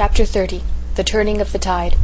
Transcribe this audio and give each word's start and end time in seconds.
Chapter 0.00 0.22
XXX 0.22 0.62
The 0.94 1.04
Turning 1.04 1.42
of 1.42 1.52
the 1.52 1.58
Tide 1.58 1.94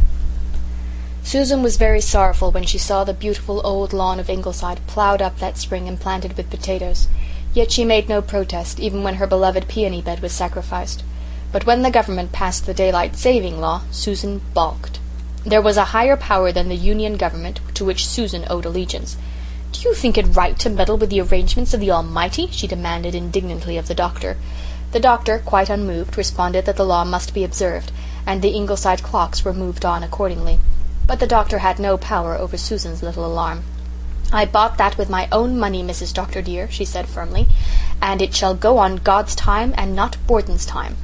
Susan 1.23 1.63
was 1.63 1.77
very 1.77 1.99
sorrowful 1.99 2.51
when 2.51 2.63
she 2.63 2.77
saw 2.77 3.03
the 3.03 3.11
beautiful 3.11 3.59
old 3.65 3.91
lawn 3.91 4.19
of 4.19 4.29
Ingleside 4.29 4.85
ploughed 4.85 5.19
up 5.19 5.39
that 5.39 5.57
spring 5.57 5.87
and 5.87 5.99
planted 5.99 6.37
with 6.37 6.51
potatoes, 6.51 7.07
yet 7.55 7.71
she 7.71 7.83
made 7.83 8.07
no 8.07 8.21
protest, 8.21 8.79
even 8.79 9.01
when 9.01 9.15
her 9.15 9.25
beloved 9.25 9.67
peony 9.67 9.99
bed 9.99 10.19
was 10.19 10.31
sacrificed. 10.31 11.03
But 11.51 11.65
when 11.65 11.81
the 11.81 11.89
Government 11.89 12.31
passed 12.31 12.67
the 12.67 12.73
Daylight 12.75 13.15
Saving 13.15 13.59
Law, 13.59 13.81
Susan 13.89 14.41
balked. 14.53 14.99
There 15.43 15.59
was 15.59 15.77
a 15.77 15.85
higher 15.85 16.17
power 16.17 16.51
than 16.51 16.69
the 16.69 16.75
Union 16.75 17.17
Government 17.17 17.61
to 17.73 17.83
which 17.83 18.05
Susan 18.05 18.45
owed 18.47 18.65
allegiance. 18.65 19.17
"Do 19.71 19.81
you 19.81 19.95
think 19.95 20.19
it 20.19 20.35
right 20.35 20.59
to 20.59 20.69
meddle 20.69 20.97
with 20.97 21.09
the 21.09 21.21
arrangements 21.21 21.73
of 21.73 21.79
the 21.79 21.89
Almighty?" 21.89 22.47
she 22.51 22.67
demanded 22.67 23.15
indignantly 23.15 23.75
of 23.75 23.87
the 23.87 23.95
doctor. 23.95 24.37
The 24.91 24.99
doctor, 24.99 25.39
quite 25.39 25.69
unmoved, 25.69 26.17
responded 26.17 26.65
that 26.65 26.77
the 26.77 26.85
law 26.85 27.03
must 27.03 27.33
be 27.33 27.43
observed, 27.43 27.91
and 28.25 28.41
the 28.41 28.55
Ingleside 28.55 29.03
clocks 29.03 29.43
were 29.43 29.53
moved 29.53 29.83
on 29.85 30.01
accordingly. 30.01 30.59
But 31.05 31.19
the 31.19 31.27
doctor 31.27 31.59
had 31.59 31.77
no 31.77 31.97
power 31.97 32.35
over 32.35 32.57
Susan's 32.57 33.03
little 33.03 33.25
alarm. 33.25 33.63
"I 34.31 34.45
bought 34.45 34.77
that 34.77 34.97
with 34.97 35.09
my 35.09 35.27
own 35.31 35.57
money, 35.59 35.83
Mrs. 35.83 36.13
Dr. 36.13 36.41
dear," 36.41 36.69
she 36.69 36.83
said 36.85 37.07
firmly, 37.07 37.47
"and 38.01 38.21
it 38.21 38.35
shall 38.35 38.53
go 38.53 38.77
on 38.77 38.97
God's 38.97 39.35
time 39.35 39.73
and 39.77 39.95
not 39.95 40.17
Borden's 40.25 40.65
time." 40.65 40.97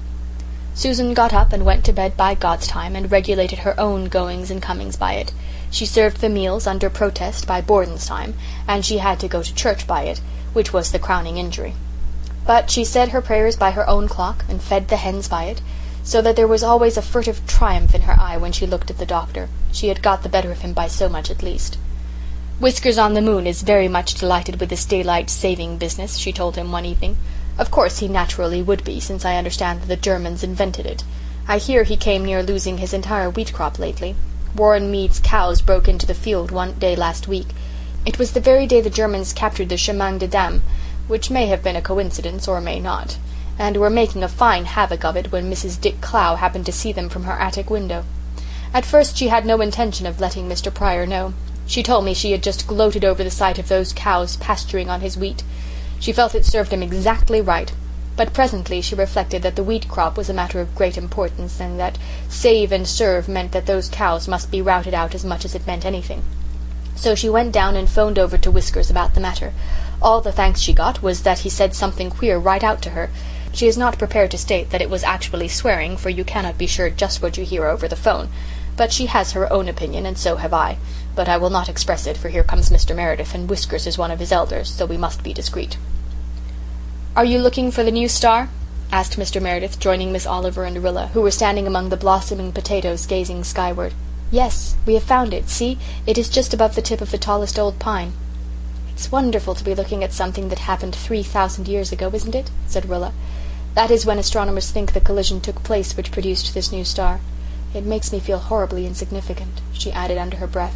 Susan 0.73 1.13
got 1.13 1.33
up 1.33 1.53
and 1.53 1.63
went 1.63 1.83
to 1.85 1.93
bed 1.93 2.17
by 2.17 2.35
God's 2.35 2.67
time, 2.67 2.95
and 2.95 3.11
regulated 3.11 3.59
her 3.59 3.79
own 3.79 4.05
goings 4.05 4.49
and 4.49 4.61
comings 4.61 4.95
by 4.95 5.13
it. 5.13 5.31
She 5.69 5.85
served 5.85 6.19
the 6.19 6.29
meals, 6.29 6.67
under 6.67 6.89
protest, 6.89 7.45
by 7.45 7.61
Borden's 7.61 8.05
time, 8.05 8.33
and 8.67 8.83
she 8.83 8.97
had 8.97 9.19
to 9.19 9.27
go 9.27 9.43
to 9.43 9.53
church 9.53 9.85
by 9.87 10.03
it, 10.03 10.19
which 10.53 10.73
was 10.73 10.91
the 10.91 10.99
crowning 10.99 11.37
injury. 11.37 11.75
But 12.45 12.69
she 12.69 12.83
said 12.83 13.09
her 13.09 13.21
prayers 13.21 13.55
by 13.55 13.71
her 13.71 13.87
own 13.87 14.07
clock, 14.07 14.43
and 14.49 14.61
fed 14.61 14.89
the 14.89 14.97
hens 14.97 15.27
by 15.27 15.45
it, 15.45 15.61
so 16.03 16.21
that 16.21 16.35
there 16.35 16.47
was 16.47 16.63
always 16.63 16.97
a 16.97 17.01
furtive 17.01 17.47
triumph 17.47 17.95
in 17.95 18.01
her 18.01 18.19
eye 18.19 18.35
when 18.35 18.51
she 18.51 18.65
looked 18.65 18.91
at 18.91 18.97
the 18.97 19.05
doctor. 19.05 19.47
She 19.71 19.87
had 19.87 20.01
got 20.01 20.23
the 20.23 20.29
better 20.29 20.51
of 20.51 20.59
him 20.59 20.73
by 20.73 20.87
so 20.87 21.07
much 21.07 21.31
at 21.31 21.41
least. 21.41 21.77
Whiskers 22.59 22.97
on 22.97 23.13
the 23.13 23.21
moon 23.21 23.47
is 23.47 23.61
very 23.61 23.87
much 23.87 24.13
delighted 24.13 24.59
with 24.59 24.69
this 24.69 24.85
daylight 24.85 25.29
saving 25.29 25.77
business, 25.77 26.17
she 26.17 26.31
told 26.31 26.55
him 26.55 26.71
one 26.71 26.85
evening. 26.85 27.17
Of 27.57 27.71
course 27.71 27.99
he 27.99 28.07
naturally 28.07 28.61
would 28.61 28.83
be, 28.83 28.99
since 28.99 29.25
I 29.25 29.37
understand 29.37 29.81
that 29.81 29.87
the 29.87 29.95
Germans 29.95 30.43
invented 30.43 30.85
it. 30.85 31.03
I 31.47 31.57
hear 31.57 31.83
he 31.83 31.97
came 31.97 32.25
near 32.25 32.43
losing 32.43 32.77
his 32.77 32.93
entire 32.93 33.29
wheat 33.29 33.53
crop 33.53 33.79
lately. 33.79 34.15
Warren 34.55 34.91
Mead's 34.91 35.19
cows 35.19 35.61
broke 35.61 35.87
into 35.87 36.05
the 36.05 36.13
field 36.13 36.51
one 36.51 36.73
day 36.73 36.95
last 36.95 37.27
week. 37.27 37.47
It 38.05 38.19
was 38.19 38.33
the 38.33 38.39
very 38.39 38.67
day 38.67 38.81
the 38.81 38.89
Germans 38.89 39.33
captured 39.33 39.69
the 39.69 39.77
Chemin 39.77 40.17
des 40.17 40.27
Dames, 40.27 40.61
which 41.07 41.29
may 41.29 41.47
have 41.47 41.63
been 41.63 41.75
a 41.75 41.81
coincidence 41.81 42.47
or 42.47 42.61
may 42.61 42.79
not, 42.79 43.17
and 43.59 43.77
were 43.77 43.89
making 43.89 44.23
a 44.23 44.27
fine 44.27 44.65
havoc 44.65 45.03
of 45.03 45.15
it 45.15 45.31
when 45.31 45.51
Mrs. 45.51 45.79
Dick 45.79 46.01
Clow 46.01 46.35
happened 46.35 46.65
to 46.65 46.71
see 46.71 46.91
them 46.91 47.09
from 47.09 47.23
her 47.23 47.39
attic 47.39 47.69
window. 47.69 48.03
At 48.73 48.85
first 48.85 49.17
she 49.17 49.27
had 49.27 49.45
no 49.45 49.61
intention 49.61 50.05
of 50.05 50.19
letting 50.19 50.49
Mr. 50.49 50.73
Pryor 50.73 51.05
know. 51.05 51.33
She 51.67 51.83
told 51.83 52.05
me 52.05 52.13
she 52.13 52.31
had 52.31 52.43
just 52.43 52.67
gloated 52.67 53.05
over 53.05 53.23
the 53.23 53.29
sight 53.29 53.59
of 53.59 53.67
those 53.67 53.93
cows 53.93 54.35
pasturing 54.37 54.89
on 54.89 55.01
his 55.01 55.17
wheat. 55.17 55.43
She 55.99 56.11
felt 56.11 56.35
it 56.35 56.45
served 56.45 56.73
him 56.73 56.83
exactly 56.83 57.39
right. 57.39 57.71
But 58.15 58.33
presently 58.33 58.81
she 58.81 58.93
reflected 58.95 59.41
that 59.41 59.55
the 59.55 59.63
wheat 59.63 59.87
crop 59.87 60.17
was 60.17 60.29
a 60.29 60.33
matter 60.33 60.59
of 60.59 60.75
great 60.75 60.97
importance, 60.97 61.59
and 61.59 61.79
that 61.79 61.97
save 62.29 62.71
and 62.71 62.87
serve 62.87 63.27
meant 63.27 63.53
that 63.53 63.65
those 63.65 63.89
cows 63.89 64.27
must 64.27 64.51
be 64.51 64.61
routed 64.61 64.93
out 64.93 65.15
as 65.15 65.25
much 65.25 65.45
as 65.45 65.55
it 65.55 65.65
meant 65.65 65.83
anything. 65.83 66.21
So 66.95 67.15
she 67.15 67.29
went 67.29 67.51
down 67.51 67.75
and 67.75 67.89
phoned 67.89 68.17
over 68.17 68.37
to 68.37 68.51
Whiskers 68.51 68.89
about 68.89 69.13
the 69.13 69.21
matter. 69.21 69.53
All 70.01 70.21
the 70.21 70.31
thanks 70.31 70.59
she 70.59 70.73
got 70.73 71.01
was 71.01 71.23
that 71.23 71.39
he 71.39 71.49
said 71.49 71.73
something 71.73 72.09
queer 72.09 72.37
right 72.37 72.63
out 72.63 72.81
to 72.83 72.91
her. 72.91 73.09
She 73.51 73.67
is 73.67 73.77
not 73.77 73.99
prepared 73.99 74.31
to 74.31 74.37
state 74.37 74.71
that 74.71 74.81
it 74.81 74.89
was 74.89 75.03
actually 75.03 75.47
swearing, 75.47 75.97
for 75.97 76.09
you 76.09 76.23
cannot 76.23 76.57
be 76.57 76.67
sure 76.67 76.89
just 76.89 77.21
what 77.21 77.37
you 77.37 77.45
hear 77.45 77.67
over 77.67 77.87
the 77.87 77.95
phone. 77.95 78.29
But 78.75 78.91
she 78.91 79.05
has 79.05 79.33
her 79.33 79.51
own 79.53 79.67
opinion, 79.67 80.05
and 80.05 80.17
so 80.17 80.37
have 80.37 80.53
I. 80.53 80.77
But 81.15 81.29
I 81.29 81.37
will 81.37 81.51
not 81.51 81.69
express 81.69 82.07
it, 82.07 82.17
for 82.17 82.29
here 82.29 82.43
comes 82.43 82.69
Mr. 82.69 82.95
Meredith, 82.95 83.35
and 83.35 83.47
Whiskers 83.47 83.85
is 83.85 83.97
one 83.97 84.09
of 84.09 84.19
his 84.19 84.31
elders, 84.31 84.71
so 84.71 84.85
we 84.85 84.97
must 84.97 85.21
be 85.21 85.33
discreet. 85.33 85.77
"Are 87.15 87.25
you 87.25 87.37
looking 87.37 87.69
for 87.69 87.83
the 87.83 87.91
new 87.91 88.09
star?" 88.09 88.49
asked 88.91 89.19
Mr. 89.19 89.39
Meredith, 89.39 89.79
joining 89.79 90.11
Miss 90.11 90.25
Oliver 90.25 90.63
and 90.63 90.83
Rilla, 90.83 91.11
who 91.13 91.21
were 91.21 91.31
standing 91.31 91.67
among 91.67 91.89
the 91.89 91.97
blossoming 91.97 92.51
potatoes 92.51 93.05
gazing 93.05 93.43
skyward. 93.43 93.93
"Yes, 94.31 94.75
we 94.85 94.93
have 94.95 95.03
found 95.03 95.33
it. 95.33 95.49
See, 95.49 95.77
it 96.05 96.17
is 96.17 96.29
just 96.29 96.53
above 96.53 96.75
the 96.75 96.81
tip 96.81 97.01
of 97.01 97.11
the 97.11 97.17
tallest 97.17 97.59
old 97.59 97.79
pine." 97.79 98.13
"It's 98.91 99.11
wonderful 99.11 99.55
to 99.55 99.63
be 99.63 99.75
looking 99.75 100.03
at 100.03 100.13
something 100.13 100.49
that 100.49 100.59
happened 100.59 100.95
three 100.95 101.23
thousand 101.23 101.67
years 101.67 101.91
ago, 101.91 102.09
isn't 102.13 102.35
it?" 102.35 102.49
said 102.67 102.87
Rilla. 102.87 103.11
"That 103.73 103.91
is 103.91 104.05
when 104.05 104.19
astronomers 104.19 104.69
think 104.69 104.93
the 104.93 105.01
collision 105.01 105.41
took 105.41 105.63
place 105.63 105.97
which 105.97 106.11
produced 106.11 106.53
this 106.53 106.71
new 106.71 106.83
star. 106.83 107.19
It 107.73 107.85
makes 107.85 108.11
me 108.11 108.19
feel 108.19 108.37
horribly 108.37 108.85
insignificant," 108.85 109.61
she 109.71 109.91
added 109.91 110.17
under 110.17 110.37
her 110.37 110.47
breath. 110.47 110.75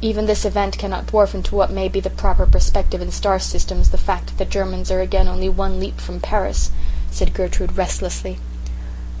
Even 0.00 0.26
this 0.26 0.44
event 0.44 0.78
cannot 0.78 1.06
dwarf 1.06 1.34
into 1.34 1.54
what 1.54 1.70
may 1.70 1.88
be 1.88 2.00
the 2.00 2.10
proper 2.10 2.46
perspective 2.46 3.00
in 3.00 3.10
star 3.10 3.38
systems 3.38 3.90
the 3.90 3.98
fact 3.98 4.26
that 4.26 4.38
the 4.38 4.44
Germans 4.44 4.90
are 4.90 5.00
again 5.00 5.26
only 5.26 5.48
one 5.48 5.80
leap 5.80 6.00
from 6.00 6.20
Paris," 6.20 6.70
said 7.10 7.34
Gertrude 7.34 7.76
restlessly. 7.76 8.38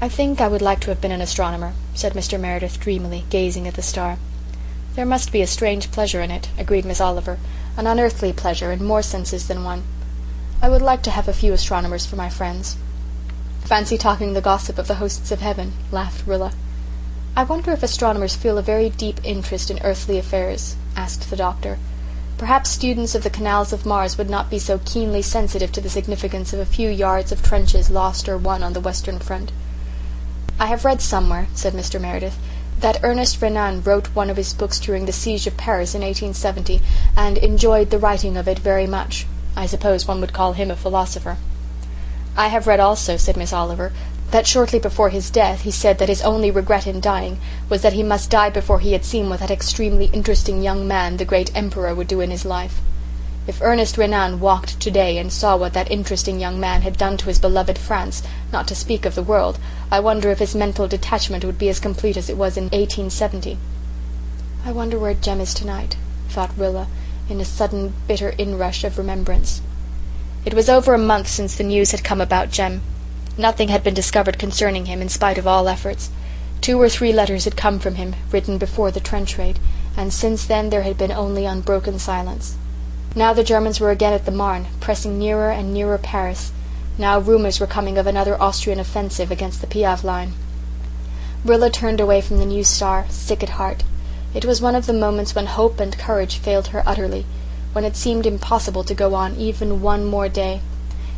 "I 0.00 0.08
think 0.08 0.40
I 0.40 0.46
would 0.46 0.62
like 0.62 0.78
to 0.80 0.90
have 0.90 1.00
been 1.00 1.10
an 1.10 1.20
astronomer," 1.20 1.72
said 1.92 2.12
Mr. 2.12 2.38
Meredith 2.38 2.78
dreamily, 2.78 3.24
gazing 3.30 3.66
at 3.66 3.74
the 3.74 3.82
star. 3.82 4.18
"There 4.94 5.04
must 5.04 5.32
be 5.32 5.42
a 5.42 5.46
strange 5.48 5.90
pleasure 5.90 6.20
in 6.20 6.30
it," 6.30 6.50
agreed 6.56 6.84
Miss 6.84 7.00
Oliver, 7.00 7.36
"an 7.76 7.88
unearthly 7.88 8.32
pleasure, 8.32 8.70
in 8.70 8.84
more 8.84 9.02
senses 9.02 9.48
than 9.48 9.64
one. 9.64 9.82
I 10.62 10.68
would 10.68 10.82
like 10.82 11.02
to 11.02 11.10
have 11.10 11.26
a 11.26 11.32
few 11.32 11.52
astronomers 11.52 12.06
for 12.06 12.14
my 12.14 12.28
friends." 12.28 12.76
"Fancy 13.64 13.98
talking 13.98 14.34
the 14.34 14.40
gossip 14.40 14.78
of 14.78 14.86
the 14.86 15.02
hosts 15.02 15.32
of 15.32 15.40
heaven," 15.40 15.72
laughed 15.90 16.24
Rilla. 16.28 16.52
"I 17.36 17.42
wonder 17.42 17.72
if 17.72 17.82
astronomers 17.82 18.36
feel 18.36 18.56
a 18.56 18.62
very 18.62 18.90
deep 18.90 19.20
interest 19.24 19.68
in 19.68 19.80
earthly 19.82 20.16
affairs?" 20.16 20.76
asked 20.94 21.28
the 21.28 21.34
doctor. 21.34 21.76
"Perhaps 22.36 22.70
students 22.70 23.16
of 23.16 23.24
the 23.24 23.30
canals 23.30 23.72
of 23.72 23.84
Mars 23.84 24.16
would 24.16 24.30
not 24.30 24.48
be 24.48 24.60
so 24.60 24.78
keenly 24.84 25.22
sensitive 25.22 25.72
to 25.72 25.80
the 25.80 25.90
significance 25.90 26.52
of 26.52 26.60
a 26.60 26.64
few 26.64 26.88
yards 26.88 27.32
of 27.32 27.42
trenches 27.42 27.90
lost 27.90 28.28
or 28.28 28.38
won 28.38 28.62
on 28.62 28.74
the 28.74 28.80
Western 28.80 29.18
front." 29.18 29.50
"I 30.60 30.66
have 30.66 30.84
read 30.84 31.00
somewhere," 31.00 31.46
said 31.54 31.72
Mr. 31.72 32.00
Meredith, 32.00 32.36
"that 32.80 32.98
Ernest 33.04 33.40
Renan 33.40 33.82
wrote 33.84 34.08
one 34.08 34.28
of 34.28 34.36
his 34.36 34.52
books 34.52 34.80
during 34.80 35.06
the 35.06 35.12
siege 35.12 35.46
of 35.46 35.56
Paris 35.56 35.94
in 35.94 36.02
1870 36.02 36.82
and 37.16 37.38
enjoyed 37.38 37.90
the 37.90 37.98
writing 37.98 38.36
of 38.36 38.48
it 38.48 38.58
very 38.58 38.86
much. 38.88 39.26
I 39.54 39.66
suppose 39.66 40.08
one 40.08 40.20
would 40.20 40.32
call 40.32 40.54
him 40.54 40.70
a 40.70 40.76
philosopher." 40.76 41.36
"I 42.36 42.48
have 42.48 42.66
read 42.66 42.80
also," 42.80 43.16
said 43.16 43.36
Miss 43.36 43.52
Oliver 43.52 43.92
that 44.32 44.48
shortly 44.48 44.78
before 44.80 45.10
his 45.10 45.30
death 45.30 45.60
he 45.60 45.70
said 45.70 45.98
that 45.98 46.08
his 46.08 46.22
only 46.22 46.50
regret 46.50 46.86
in 46.86 47.00
dying 47.00 47.38
was 47.68 47.82
that 47.82 47.92
he 47.92 48.02
must 48.02 48.28
die 48.28 48.50
before 48.50 48.80
he 48.80 48.92
had 48.92 49.04
seen 49.04 49.30
what 49.30 49.38
that 49.40 49.52
extremely 49.52 50.06
interesting 50.06 50.60
young 50.62 50.88
man, 50.88 51.18
the 51.18 51.24
great 51.24 51.50
Emperor, 51.54 51.94
would 51.94 52.08
do 52.08 52.20
in 52.20 52.32
his 52.32 52.44
life. 52.44 52.80
If 53.48 53.62
Ernest 53.62 53.96
Renan 53.96 54.40
walked 54.40 54.78
today 54.78 55.16
and 55.16 55.32
saw 55.32 55.56
what 55.56 55.72
that 55.72 55.90
interesting 55.90 56.38
young 56.38 56.60
man 56.60 56.82
had 56.82 56.98
done 56.98 57.16
to 57.16 57.24
his 57.24 57.38
beloved 57.38 57.78
France, 57.78 58.22
not 58.52 58.68
to 58.68 58.74
speak 58.74 59.06
of 59.06 59.14
the 59.14 59.22
world, 59.22 59.58
I 59.90 60.00
wonder 60.00 60.30
if 60.30 60.38
his 60.38 60.54
mental 60.54 60.86
detachment 60.86 61.46
would 61.46 61.56
be 61.56 61.70
as 61.70 61.80
complete 61.80 62.18
as 62.18 62.28
it 62.28 62.36
was 62.36 62.58
in 62.58 62.64
1870. 62.64 63.56
I 64.66 64.72
wonder 64.72 64.98
where 64.98 65.14
Jem 65.14 65.40
is 65.40 65.54
tonight, 65.54 65.96
thought 66.28 66.58
Rilla, 66.58 66.88
in 67.30 67.40
a 67.40 67.44
sudden 67.46 67.94
bitter 68.06 68.34
inrush 68.36 68.84
of 68.84 68.98
remembrance. 68.98 69.62
It 70.44 70.52
was 70.52 70.68
over 70.68 70.92
a 70.92 70.98
month 70.98 71.28
since 71.28 71.56
the 71.56 71.64
news 71.64 71.92
had 71.92 72.04
come 72.04 72.20
about 72.20 72.50
Jem. 72.50 72.82
Nothing 73.38 73.68
had 73.68 73.82
been 73.82 73.94
discovered 73.94 74.38
concerning 74.38 74.84
him, 74.84 75.00
in 75.00 75.08
spite 75.08 75.38
of 75.38 75.46
all 75.46 75.68
efforts. 75.68 76.10
Two 76.60 76.78
or 76.78 76.90
three 76.90 77.14
letters 77.14 77.44
had 77.44 77.56
come 77.56 77.78
from 77.78 77.94
him, 77.94 78.14
written 78.30 78.58
before 78.58 78.90
the 78.90 79.00
trench 79.00 79.38
raid, 79.38 79.58
and 79.96 80.12
since 80.12 80.44
then 80.44 80.68
there 80.68 80.82
had 80.82 80.98
been 80.98 81.10
only 81.10 81.46
unbroken 81.46 81.98
silence. 81.98 82.58
Now 83.16 83.32
the 83.32 83.42
Germans 83.42 83.80
were 83.80 83.90
again 83.90 84.12
at 84.12 84.26
the 84.26 84.30
Marne, 84.30 84.66
pressing 84.80 85.18
nearer 85.18 85.50
and 85.50 85.72
nearer 85.72 85.98
Paris. 85.98 86.52
Now 86.98 87.18
rumours 87.18 87.58
were 87.58 87.66
coming 87.66 87.98
of 87.98 88.06
another 88.06 88.40
Austrian 88.40 88.78
offensive 88.78 89.30
against 89.30 89.60
the 89.60 89.66
Piave 89.66 90.04
line. 90.04 90.34
Rilla 91.44 91.70
turned 91.70 92.00
away 92.00 92.20
from 92.20 92.38
the 92.38 92.46
new 92.46 92.62
star, 92.64 93.06
sick 93.08 93.42
at 93.42 93.50
heart. 93.50 93.82
It 94.34 94.44
was 94.44 94.60
one 94.60 94.74
of 94.74 94.86
the 94.86 94.92
moments 94.92 95.34
when 95.34 95.46
hope 95.46 95.80
and 95.80 95.96
courage 95.96 96.38
failed 96.38 96.68
her 96.68 96.82
utterly, 96.86 97.24
when 97.72 97.84
it 97.84 97.96
seemed 97.96 98.26
impossible 98.26 98.84
to 98.84 98.94
go 98.94 99.14
on 99.14 99.36
even 99.36 99.80
one 99.80 100.04
more 100.04 100.28
day. 100.28 100.60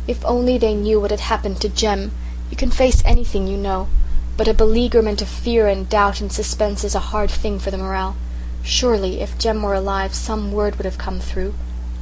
If 0.07 0.25
only 0.25 0.57
they 0.57 0.73
knew 0.73 0.99
what 0.99 1.11
had 1.11 1.19
happened 1.19 1.59
to 1.61 1.69
Jem! 1.69 2.11
You 2.49 2.57
can 2.57 2.71
face 2.71 3.03
anything, 3.05 3.47
you 3.47 3.57
know, 3.57 3.89
but 4.37 4.47
a 4.47 4.53
beleaguerment 4.53 5.21
of 5.21 5.27
fear 5.27 5.67
and 5.67 5.89
doubt 5.89 6.21
and 6.21 6.31
suspense 6.31 6.83
is 6.83 6.95
a 6.95 7.09
hard 7.11 7.29
thing 7.29 7.59
for 7.59 7.69
the 7.69 7.77
morale. 7.77 8.15
Surely, 8.63 9.21
if 9.21 9.37
Jem 9.37 9.61
were 9.61 9.73
alive, 9.73 10.13
some 10.13 10.51
word 10.51 10.77
would 10.77 10.85
have 10.85 10.97
come 10.97 11.19
through. 11.19 11.53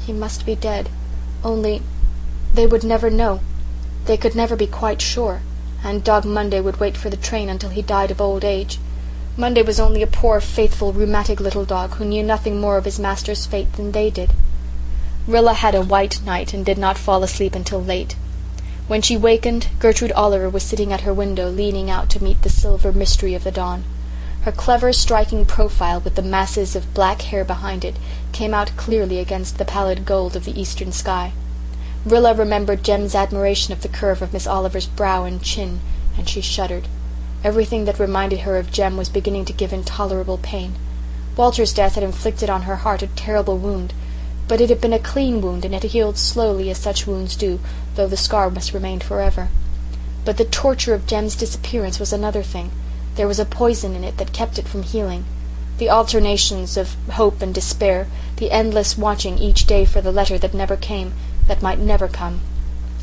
He 0.09 0.13
must 0.13 0.43
be 0.43 0.55
dead. 0.55 0.89
Only 1.43 1.83
they 2.55 2.65
would 2.65 2.83
never 2.83 3.11
know. 3.11 3.41
They 4.05 4.17
could 4.17 4.33
never 4.33 4.55
be 4.55 4.65
quite 4.65 5.03
sure, 5.03 5.41
and 5.83 6.03
Dog 6.03 6.25
Monday 6.25 6.59
would 6.59 6.79
wait 6.79 6.97
for 6.97 7.11
the 7.11 7.15
train 7.15 7.47
until 7.47 7.69
he 7.69 7.83
died 7.83 8.09
of 8.09 8.19
old 8.19 8.43
age. 8.43 8.79
Monday 9.37 9.61
was 9.61 9.79
only 9.79 10.01
a 10.01 10.07
poor, 10.07 10.41
faithful, 10.41 10.93
rheumatic 10.93 11.39
little 11.39 11.63
dog 11.63 11.97
who 11.97 12.05
knew 12.05 12.23
nothing 12.23 12.59
more 12.59 12.75
of 12.75 12.85
his 12.85 12.97
master's 12.97 13.45
fate 13.45 13.71
than 13.73 13.91
they 13.91 14.09
did. 14.09 14.31
Rilla 15.27 15.53
had 15.53 15.75
a 15.75 15.83
white 15.83 16.23
night 16.25 16.55
and 16.55 16.65
did 16.65 16.79
not 16.79 16.97
fall 16.97 17.21
asleep 17.21 17.53
until 17.53 17.79
late. 17.79 18.15
When 18.87 19.03
she 19.03 19.15
wakened, 19.15 19.67
Gertrude 19.77 20.13
Oliver 20.13 20.49
was 20.49 20.63
sitting 20.63 20.91
at 20.91 21.01
her 21.01 21.13
window 21.13 21.51
leaning 21.51 21.91
out 21.91 22.09
to 22.09 22.23
meet 22.23 22.41
the 22.41 22.49
silver 22.49 22.91
mystery 22.91 23.35
of 23.35 23.43
the 23.43 23.51
dawn. 23.51 23.83
Her 24.43 24.51
clever, 24.53 24.93
striking 24.93 25.45
profile, 25.45 25.99
with 25.99 26.15
the 26.15 26.21
masses 26.21 26.75
of 26.75 26.93
black 26.93 27.23
hair 27.23 27.43
behind 27.43 27.83
it, 27.83 27.97
came 28.31 28.53
out 28.53 28.71
clearly 28.77 29.19
against 29.19 29.57
the 29.57 29.65
pallid 29.65 30.05
gold 30.05 30.35
of 30.35 30.45
the 30.45 30.59
eastern 30.59 30.93
sky. 30.93 31.33
Rilla 32.05 32.33
remembered 32.33 32.83
Jem's 32.83 33.15
admiration 33.15 33.73
of 33.73 33.81
the 33.81 33.89
curve 33.89 34.21
of 34.21 34.31
Miss 34.31 34.47
Oliver's 34.47 34.87
brow 34.87 35.25
and 35.25 35.43
chin, 35.43 35.81
and 36.17 36.29
she 36.29 36.39
shuddered. 36.39 36.87
Everything 37.43 37.83
that 37.83 37.99
reminded 37.99 38.39
her 38.39 38.57
of 38.57 38.71
Jem 38.71 38.95
was 38.95 39.09
beginning 39.09 39.43
to 39.45 39.53
give 39.53 39.73
intolerable 39.73 40.37
pain. 40.37 40.75
Walter's 41.35 41.73
death 41.73 41.95
had 41.95 42.03
inflicted 42.03 42.49
on 42.49 42.61
her 42.61 42.77
heart 42.77 43.01
a 43.01 43.07
terrible 43.07 43.57
wound, 43.57 43.93
but 44.47 44.61
it 44.61 44.69
had 44.69 44.79
been 44.81 44.93
a 44.93 44.99
clean 44.99 45.41
wound 45.41 45.65
and 45.65 45.73
had 45.73 45.83
healed 45.83 46.17
slowly 46.17 46.69
as 46.69 46.77
such 46.77 47.05
wounds 47.05 47.35
do, 47.35 47.59
though 47.95 48.07
the 48.07 48.17
scar 48.17 48.49
must 48.49 48.73
remain 48.73 48.99
forever. 48.99 49.49
But 50.23 50.37
the 50.37 50.45
torture 50.45 50.93
of 50.93 51.05
Jem's 51.05 51.35
disappearance 51.35 51.99
was 51.99 52.13
another 52.13 52.43
thing. 52.43 52.71
There 53.15 53.27
was 53.27 53.39
a 53.39 53.45
poison 53.45 53.95
in 53.95 54.03
it 54.03 54.17
that 54.17 54.33
kept 54.33 54.59
it 54.59 54.67
from 54.67 54.83
healing. 54.83 55.25
The 55.77 55.89
alternations 55.89 56.77
of 56.77 56.95
hope 57.11 57.41
and 57.41 57.53
despair, 57.53 58.07
the 58.35 58.51
endless 58.51 58.97
watching 58.97 59.37
each 59.37 59.65
day 59.65 59.85
for 59.85 60.01
the 60.01 60.11
letter 60.11 60.37
that 60.37 60.53
never 60.53 60.75
came, 60.75 61.13
that 61.47 61.61
might 61.61 61.79
never 61.79 62.07
come, 62.07 62.41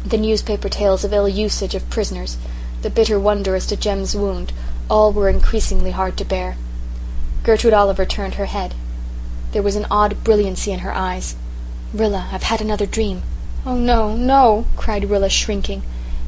the 0.04 0.18
newspaper 0.18 0.68
tales 0.68 1.04
of 1.04 1.12
ill 1.12 1.28
usage 1.28 1.74
of 1.74 1.90
prisoners, 1.90 2.36
the 2.82 2.90
bitter 2.90 3.18
wonder 3.18 3.56
as 3.56 3.66
to 3.66 3.76
Jem's 3.76 4.14
wound, 4.14 4.52
all 4.88 5.12
were 5.12 5.28
increasingly 5.28 5.90
hard 5.90 6.16
to 6.18 6.24
bear. 6.24 6.56
Gertrude 7.42 7.74
Oliver 7.74 8.04
turned 8.04 8.34
her 8.34 8.46
head. 8.46 8.74
There 9.52 9.62
was 9.62 9.74
an 9.74 9.86
odd 9.90 10.22
brilliancy 10.22 10.70
in 10.70 10.80
her 10.80 10.94
eyes. 10.94 11.34
"Rilla, 11.92 12.28
I've 12.30 12.44
had 12.44 12.60
another 12.60 12.86
dream." 12.86 13.22
"Oh, 13.64 13.76
no, 13.76 14.14
no," 14.14 14.66
cried 14.76 15.10
Rilla, 15.10 15.28
shrinking. 15.28 15.82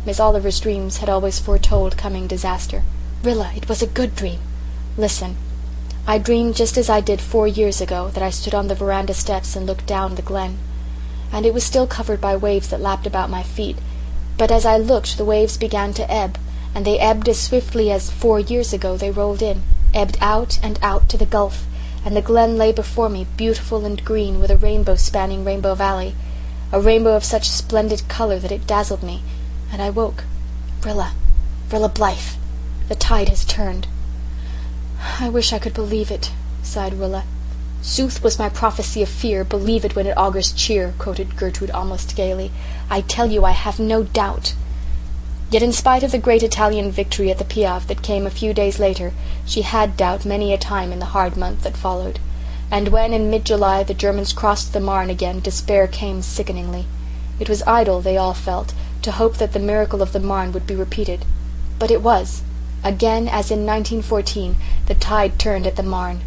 Miss 0.04 0.18
Oliver's 0.18 0.58
dreams 0.58 0.96
had 0.96 1.08
always 1.08 1.38
foretold 1.38 1.96
coming 1.96 2.26
disaster. 2.26 2.82
"Rilla, 3.22 3.50
it 3.56 3.68
was 3.68 3.82
a 3.82 3.86
good 3.86 4.14
dream. 4.14 4.38
Listen. 4.96 5.36
I 6.06 6.18
dreamed 6.18 6.56
just 6.56 6.78
as 6.78 6.88
I 6.88 7.00
did 7.00 7.20
four 7.20 7.46
years 7.46 7.80
ago, 7.80 8.10
that 8.14 8.22
I 8.22 8.30
stood 8.30 8.54
on 8.54 8.68
the 8.68 8.74
veranda 8.74 9.14
steps 9.14 9.56
and 9.56 9.66
looked 9.66 9.86
down 9.86 10.14
the 10.14 10.22
glen. 10.22 10.58
And 11.32 11.44
it 11.44 11.52
was 11.52 11.64
still 11.64 11.86
covered 11.86 12.20
by 12.20 12.36
waves 12.36 12.68
that 12.68 12.80
lapped 12.80 13.06
about 13.06 13.28
my 13.28 13.42
feet, 13.42 13.78
but 14.36 14.50
as 14.50 14.64
I 14.64 14.78
looked 14.78 15.18
the 15.18 15.24
waves 15.24 15.56
began 15.56 15.92
to 15.94 16.10
ebb, 16.10 16.38
and 16.74 16.84
they 16.84 16.98
ebbed 16.98 17.28
as 17.28 17.40
swiftly 17.40 17.90
as, 17.90 18.10
four 18.10 18.38
years 18.38 18.72
ago, 18.72 18.96
they 18.96 19.10
rolled 19.10 19.42
in 19.42 19.62
ebbed 19.94 20.18
out 20.20 20.58
and 20.62 20.78
out 20.82 21.08
to 21.08 21.16
the 21.16 21.26
gulf, 21.26 21.66
and 22.04 22.14
the 22.14 22.22
glen 22.22 22.56
lay 22.56 22.70
before 22.72 23.08
me 23.08 23.26
beautiful 23.36 23.84
and 23.84 24.04
green, 24.04 24.38
with 24.38 24.50
a 24.50 24.56
rainbow 24.56 24.94
spanning 24.94 25.44
Rainbow 25.44 25.74
Valley 25.74 26.14
a 26.70 26.80
rainbow 26.80 27.16
of 27.16 27.24
such 27.24 27.48
splendid 27.48 28.06
colour 28.08 28.38
that 28.38 28.52
it 28.52 28.66
dazzled 28.66 29.02
me, 29.02 29.22
and 29.72 29.80
I 29.80 29.90
woke. 29.90 30.24
Rilla 30.84 31.12
Rilla 31.72 31.88
Blythe 31.88 32.36
the 32.88 32.94
tide 32.94 33.28
has 33.28 33.44
turned." 33.44 33.86
"I 35.20 35.28
wish 35.28 35.52
I 35.52 35.58
could 35.58 35.74
believe 35.74 36.10
it," 36.10 36.30
sighed 36.62 36.94
Rilla. 36.94 37.24
"'Sooth 37.82 38.22
was 38.22 38.38
my 38.38 38.48
prophecy 38.48 39.02
of 39.02 39.08
fear, 39.08 39.44
believe 39.44 39.84
it 39.84 39.94
when 39.94 40.06
it 40.06 40.16
augurs 40.16 40.52
cheer,'" 40.52 40.94
quoted 40.98 41.36
Gertrude 41.36 41.70
almost 41.70 42.16
gaily. 42.16 42.50
"I 42.90 43.02
tell 43.02 43.30
you 43.30 43.44
I 43.44 43.52
have 43.52 43.78
no 43.78 44.02
doubt. 44.02 44.54
Yet 45.50 45.62
in 45.62 45.72
spite 45.72 46.02
of 46.02 46.12
the 46.12 46.18
great 46.18 46.42
Italian 46.42 46.90
victory 46.90 47.30
at 47.30 47.38
the 47.38 47.44
Piave 47.44 47.86
that 47.86 48.02
came 48.02 48.26
a 48.26 48.30
few 48.30 48.52
days 48.52 48.78
later, 48.78 49.12
she 49.46 49.62
had 49.62 49.96
doubt 49.96 50.26
many 50.26 50.52
a 50.52 50.58
time 50.58 50.92
in 50.92 50.98
the 50.98 51.12
hard 51.14 51.36
month 51.36 51.62
that 51.62 51.76
followed. 51.76 52.18
And 52.70 52.88
when 52.88 53.14
in 53.14 53.30
mid 53.30 53.46
July 53.46 53.82
the 53.82 53.94
Germans 53.94 54.34
crossed 54.34 54.74
the 54.74 54.80
Marne 54.80 55.08
again 55.08 55.40
despair 55.40 55.86
came 55.86 56.20
sickeningly. 56.20 56.86
It 57.40 57.48
was 57.48 57.62
idle, 57.66 58.02
they 58.02 58.18
all 58.18 58.34
felt, 58.34 58.74
to 59.02 59.12
hope 59.12 59.38
that 59.38 59.54
the 59.54 59.58
miracle 59.58 60.02
of 60.02 60.12
the 60.12 60.20
Marne 60.20 60.52
would 60.52 60.66
be 60.66 60.74
repeated. 60.74 61.24
But 61.78 61.90
it 61.90 62.02
was. 62.02 62.42
Again, 62.84 63.28
as 63.28 63.50
in 63.50 63.66
1914, 63.66 64.56
the 64.86 64.94
tide 64.94 65.38
turned 65.38 65.66
at 65.66 65.76
the 65.76 65.82
Marne. 65.82 66.20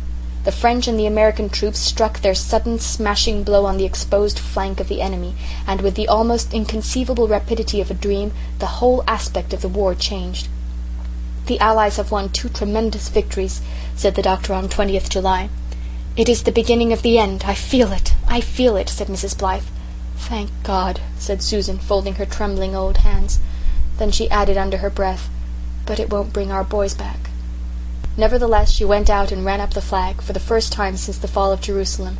The 0.43 0.51
French 0.51 0.87
and 0.87 0.99
the 0.99 1.05
American 1.05 1.49
troops 1.49 1.79
struck 1.79 2.19
their 2.19 2.33
sudden 2.33 2.79
smashing 2.79 3.43
blow 3.43 3.65
on 3.65 3.77
the 3.77 3.85
exposed 3.85 4.39
flank 4.39 4.79
of 4.79 4.87
the 4.87 5.01
enemy, 5.01 5.35
and 5.67 5.81
with 5.81 5.95
the 5.95 6.07
almost 6.07 6.53
inconceivable 6.53 7.27
rapidity 7.27 7.79
of 7.79 7.91
a 7.91 7.93
dream 7.93 8.31
the 8.59 8.81
whole 8.81 9.03
aspect 9.07 9.53
of 9.53 9.61
the 9.61 9.69
war 9.69 9.93
changed. 9.93 10.47
"The 11.45 11.59
Allies 11.59 11.97
have 11.97 12.11
won 12.11 12.29
two 12.29 12.49
tremendous 12.49 13.09
victories," 13.09 13.61
said 13.95 14.15
the 14.15 14.21
doctor 14.21 14.53
on 14.53 14.67
20th 14.67 15.09
July. 15.09 15.49
"It 16.17 16.27
is 16.27 16.43
the 16.43 16.51
beginning 16.51 16.91
of 16.91 17.01
the 17.03 17.19
end. 17.19 17.43
I 17.45 17.53
feel 17.53 17.91
it 17.91 18.13
I 18.27 18.39
feel 18.39 18.77
it," 18.77 18.87
said 18.89 19.07
Mrs. 19.07 19.37
Blythe. 19.37 19.65
"Thank 20.17 20.49
God," 20.63 21.01
said 21.19 21.43
Susan, 21.43 21.77
folding 21.77 22.15
her 22.15 22.25
trembling 22.25 22.75
old 22.75 22.97
hands. 22.97 23.39
Then 23.97 24.09
she 24.09 24.29
added 24.29 24.57
under 24.57 24.77
her 24.77 24.89
breath, 24.89 25.29
"but 25.85 25.99
it 25.99 26.09
won't 26.09 26.33
bring 26.33 26.51
our 26.51 26.63
boys 26.63 26.93
back." 26.93 27.29
Nevertheless 28.17 28.71
she 28.71 28.85
went 28.85 29.09
out 29.09 29.31
and 29.31 29.45
ran 29.45 29.61
up 29.61 29.73
the 29.73 29.81
flag, 29.81 30.21
for 30.21 30.33
the 30.33 30.39
first 30.39 30.71
time 30.71 30.97
since 30.97 31.17
the 31.17 31.27
fall 31.27 31.51
of 31.51 31.61
Jerusalem. 31.61 32.17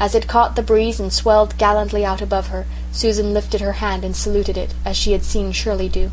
As 0.00 0.14
it 0.14 0.26
caught 0.26 0.56
the 0.56 0.62
breeze 0.62 0.98
and 0.98 1.12
swelled 1.12 1.58
gallantly 1.58 2.04
out 2.04 2.22
above 2.22 2.48
her, 2.48 2.66
Susan 2.90 3.34
lifted 3.34 3.60
her 3.60 3.74
hand 3.74 4.04
and 4.04 4.16
saluted 4.16 4.56
it, 4.56 4.74
as 4.84 4.96
she 4.96 5.12
had 5.12 5.24
seen 5.24 5.52
Shirley 5.52 5.88
do. 5.88 6.10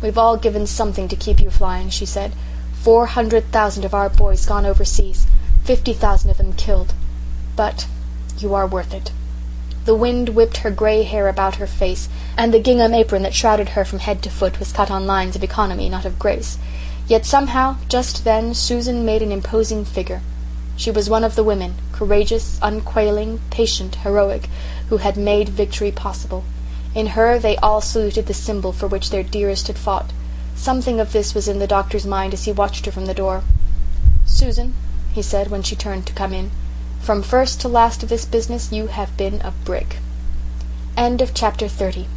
"We've 0.00 0.16
all 0.16 0.36
given 0.36 0.66
something 0.66 1.08
to 1.08 1.16
keep 1.16 1.40
you 1.40 1.50
flying," 1.50 1.90
she 1.90 2.06
said. 2.06 2.32
"Four 2.80 3.06
hundred 3.06 3.50
thousand 3.50 3.84
of 3.84 3.94
our 3.94 4.08
boys 4.08 4.46
gone 4.46 4.64
overseas, 4.64 5.26
fifty 5.64 5.92
thousand 5.92 6.30
of 6.30 6.38
them 6.38 6.52
killed. 6.52 6.94
But 7.56 7.86
you 8.38 8.54
are 8.54 8.66
worth 8.66 8.94
it." 8.94 9.10
The 9.86 9.94
wind 9.94 10.30
whipped 10.30 10.58
her 10.58 10.70
grey 10.72 11.04
hair 11.04 11.28
about 11.28 11.56
her 11.56 11.66
face, 11.66 12.08
and 12.36 12.52
the 12.52 12.58
gingham 12.58 12.92
apron 12.92 13.22
that 13.22 13.34
shrouded 13.34 13.70
her 13.70 13.84
from 13.84 14.00
head 14.00 14.20
to 14.24 14.30
foot 14.30 14.58
was 14.58 14.72
cut 14.72 14.90
on 14.90 15.06
lines 15.06 15.36
of 15.36 15.44
economy, 15.44 15.88
not 15.88 16.04
of 16.04 16.18
grace. 16.18 16.58
Yet 17.06 17.24
somehow, 17.24 17.76
just 17.88 18.24
then, 18.24 18.52
Susan 18.52 19.04
made 19.06 19.22
an 19.22 19.30
imposing 19.30 19.84
figure. 19.84 20.22
She 20.76 20.90
was 20.90 21.08
one 21.08 21.22
of 21.22 21.36
the 21.36 21.44
women, 21.44 21.76
courageous, 21.92 22.58
unquailing, 22.60 23.38
patient, 23.50 23.94
heroic, 23.96 24.48
who 24.88 24.96
had 24.96 25.16
made 25.16 25.50
victory 25.50 25.92
possible. 25.92 26.42
In 26.92 27.08
her 27.08 27.38
they 27.38 27.56
all 27.58 27.80
saluted 27.80 28.26
the 28.26 28.34
symbol 28.34 28.72
for 28.72 28.88
which 28.88 29.10
their 29.10 29.22
dearest 29.22 29.68
had 29.68 29.78
fought. 29.78 30.10
Something 30.56 30.98
of 30.98 31.12
this 31.12 31.32
was 31.32 31.46
in 31.46 31.60
the 31.60 31.66
doctor's 31.68 32.04
mind 32.04 32.34
as 32.34 32.44
he 32.44 32.50
watched 32.50 32.86
her 32.86 32.92
from 32.92 33.06
the 33.06 33.14
door. 33.14 33.44
"Susan," 34.24 34.74
he 35.12 35.22
said, 35.22 35.48
when 35.48 35.62
she 35.62 35.76
turned 35.76 36.06
to 36.06 36.12
come 36.12 36.32
in, 36.32 36.50
"from 37.00 37.22
first 37.22 37.60
to 37.60 37.68
last 37.68 38.02
of 38.02 38.08
this 38.08 38.24
business 38.24 38.72
you 38.72 38.88
have 38.88 39.16
been 39.16 39.40
a 39.42 39.50
brick." 39.64 39.98
End 40.96 41.20
of 41.20 41.34
chapter 41.34 41.68
30 41.68 42.08